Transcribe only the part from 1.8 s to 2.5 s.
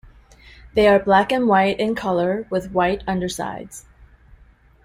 colour,